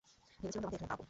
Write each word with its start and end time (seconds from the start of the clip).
ভেবেছিলাম 0.39 0.61
তোমাকে 0.63 0.75
এখানে 0.77 0.89
পাব। 0.89 0.99